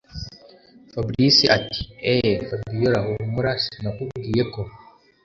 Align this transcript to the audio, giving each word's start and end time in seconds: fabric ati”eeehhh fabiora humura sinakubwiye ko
fabric 0.91 1.37
ati”eeehhh 1.57 2.39
fabiora 2.49 2.99
humura 3.05 3.51
sinakubwiye 3.63 4.43
ko 4.53 4.61